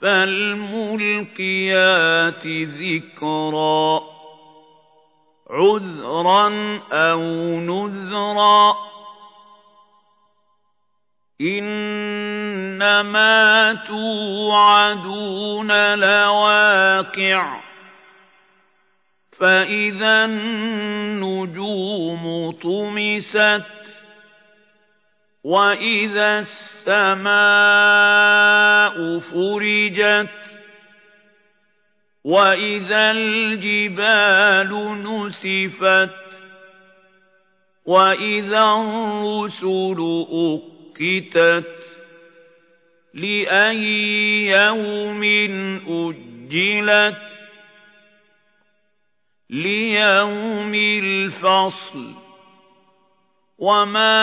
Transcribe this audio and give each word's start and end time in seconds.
فالملقيات 0.00 1.56
ذكرا 2.46 4.00
عذرا 5.50 6.48
أو 6.92 7.20
نذرا 7.60 8.76
إنما 11.40 13.34
توعدون 13.88 15.70
لواقع 15.94 17.60
فإذا 19.38 20.24
النجوم 20.24 21.70
طمست 22.50 23.77
وإذا 25.44 26.38
السماء 26.38 27.28
فرجت 29.18 30.28
وإذا 32.24 33.10
الجبال 33.10 35.02
نسفت 35.02 36.14
وإذا 37.86 38.64
الرسل 38.64 40.26
أقتت 40.32 41.78
لأي 43.14 44.46
يوم 44.46 45.22
أجلت 45.88 47.28
ليوم 49.50 50.74
الفصل 50.74 52.27
وما 53.58 54.20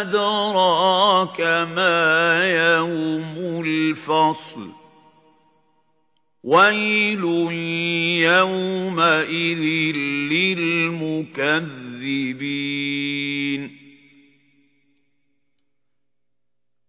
أدراك 0.00 1.40
ما 1.74 2.44
يوم 2.44 3.62
الفصل 3.66 4.70
ويل 6.44 7.24
يومئذ 8.22 9.62
للمكذبين 10.32 11.38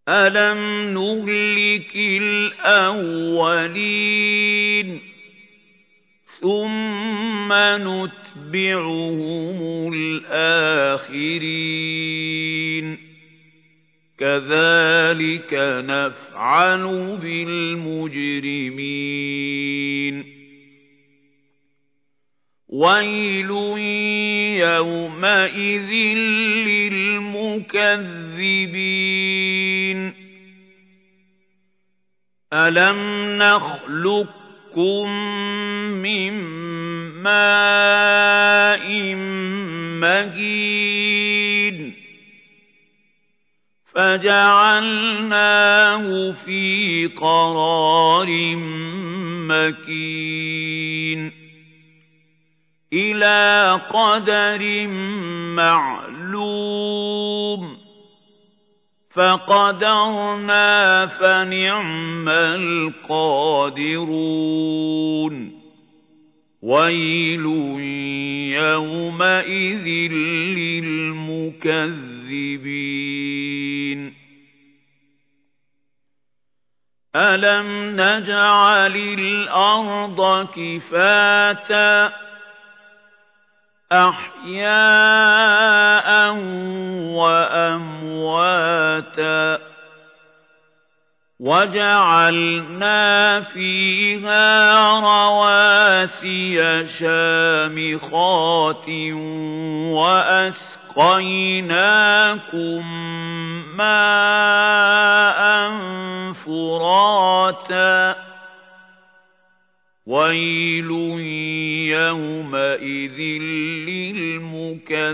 ألم 0.09 0.93
نهلك 0.93 1.95
الأولين 1.95 3.49
ثم 6.41 7.53
نتبعهم 7.53 9.59
الآخرين 9.93 11.39
كذلك 14.17 15.53
نفعل 15.85 16.83
بالمجرمين 17.21 18.79
ويل 22.69 23.49
يومئذ 24.59 25.91
للمكذبين 26.67 27.59
ألم 32.53 32.99
نخلقكم 33.37 35.09
من 36.01 36.28
ماء 37.23 39.15
مهين 40.01 41.93
فجعلناه 43.93 45.51
في 46.45 47.07
قرار 47.07 48.55
مكين 49.49 51.31
إلى 52.93 53.81
قدر 53.89 54.87
معلوم 55.57 56.69
فقدرنا 59.11 61.05
فنعم 61.05 62.29
القادرون 62.29 63.19
ويل 66.61 67.45
يومئذ 68.55 69.87
للمكذبين 70.57 71.79
ألم 77.15 77.95
نجعل 78.01 78.95
الأرض 78.95 80.47
كفاتا 80.55 82.13
أحياء 83.91 85.29
وأمواتا 87.17 88.49
وجعلنا 91.39 93.39
فيها 93.39 94.99
رواسي 94.99 96.87
شامخات 96.87 98.89
وأسقيناكم 99.95 100.83
ماء 103.77 105.39
فراتا 106.33 108.15
ويل 110.05 110.91
يومئذ 111.89 113.19
للمكذبين 113.87 115.09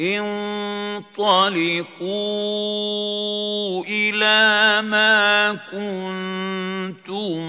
انطلقوا 0.00 1.14
إلى 3.84 4.82
ما 4.88 5.54
كنتم 5.54 7.40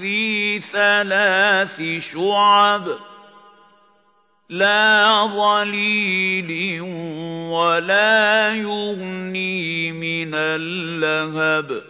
ذي 0.01 0.59
ثلاث 0.59 1.83
شعب. 2.13 3.14
لا 4.55 5.27
ظليل 5.27 6.81
ولا 7.51 8.55
يغني 8.55 9.93
من 9.93 10.35
اللهب. 10.35 11.83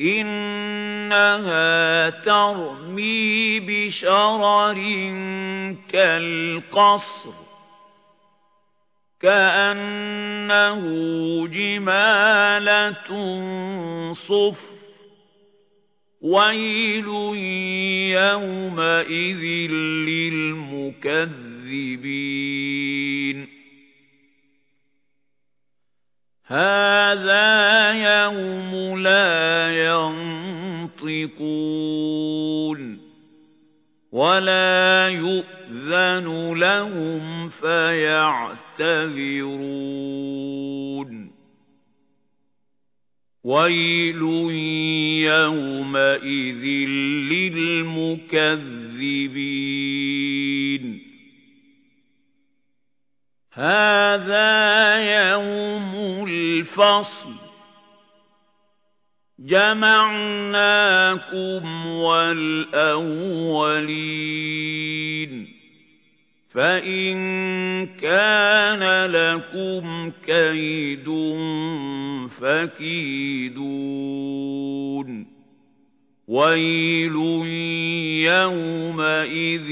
إنها 0.00 2.10
ترمي 2.10 3.60
بشرر 3.60 4.78
كالقصر 5.88 7.32
كأنه 9.20 10.80
جمالة 11.48 13.10
صفر. 14.12 14.73
ويل 16.24 17.08
يومئذ 18.16 19.44
للمكذبين 20.08 21.24
هذا 26.46 27.92
يوم 27.92 28.98
لا 28.98 29.70
ينطقون 30.96 31.44
ولا 34.12 35.08
يؤذن 35.08 36.52
لهم 36.54 37.48
فيعتذرون 37.48 38.64
وَيْلٌ 43.44 44.22
يَوْمَئِذٍ 45.28 46.64
لِّلْمُكَذِّبِينَ 47.30 48.34
هَٰذَا 53.52 54.52
يَوْمُ 55.30 56.24
الْفَصْلِ 56.28 57.34
جَمَعْنَاكُمْ 59.38 60.56
وَالْأَوَّلِينَ 61.86 63.24
فَإِن 66.54 67.16
كَانَ 67.86 69.10
لَكُمْ 69.10 70.12
كَيْدٌ 70.26 71.04
فَكِيدُونِ 72.40 73.74
وَيْلٌ 76.28 77.16
يَوْمَئِذٍ 78.30 79.68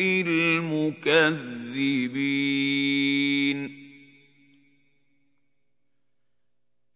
لِّلْمُكَذِّبِينَ 0.00 1.06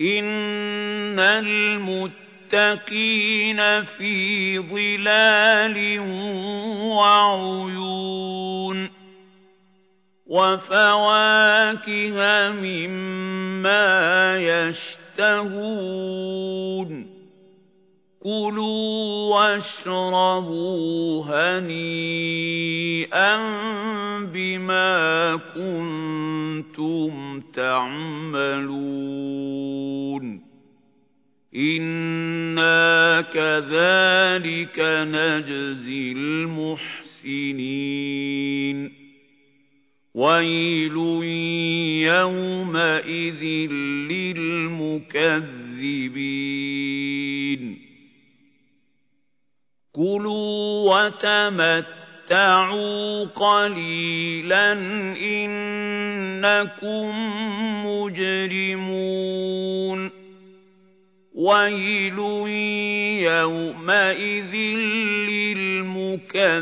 إِنَّ 0.00 1.18
الْمُتَّقِينَ 1.20 2.40
فِي 3.82 4.58
ظِلَالٍ 4.58 6.00
وَعُيُونٍ 6.80 8.39
وَفَوَاكِهَ 10.30 12.50
مِمَّا 12.50 14.38
يَشْتَهُونَ. 14.38 17.06
كُلُوا 18.20 19.36
وَاشْرَبُوا 19.36 21.24
هَنِيئًا 21.24 23.36
بِمَا 24.34 25.36
كُنتُمْ 25.36 27.40
تَعْمَلُونَ. 27.40 30.40
إِنَّا 31.56 33.20
كَذَلِكَ 33.20 34.80
نَجْزِي 34.80 36.12
الْمُحْسِنِينَ. 36.12 38.99
وَيْلٌ 40.20 40.96
يَوْمَئِذٍ 42.12 43.42
لِّلْمُكَذِّبِينَ 44.12 45.20
كُلُوا 49.92 50.94
وَتَمَتَّعُوا 50.94 52.04
قَلِيلًا 53.24 54.72
إِنَّكُم 55.36 57.06
مُّجْرِمُونَ 57.86 59.30
وَيْلٌ 61.34 62.18
يَوْمَئِذٍ 63.24 64.54
لِّلْمُكَذِّبِينَ 65.30 66.60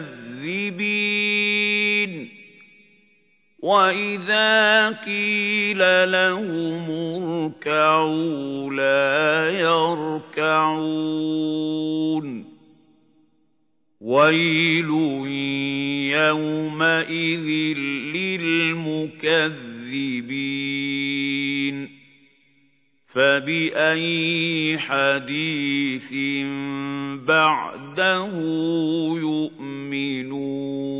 وَإِذَا 3.59 4.89
قِيلَ 4.89 5.79
لَهُمُ 6.13 6.91
ارْكَعُوا 6.91 8.71
لَا 8.71 9.51
يَرْكَعُونَ 10.39 10.99
وَيْلٌ 14.01 14.91
يَوْمَئِذٍ 16.15 17.49
لِّلْمُكَذِّبِينَ 18.15 19.19
فَبِأَيِّ 23.15 24.79
حَدِيثٍ 24.79 26.13
بَعْدَهُ 27.27 28.33
يُؤْمِنُونَ 29.19 30.98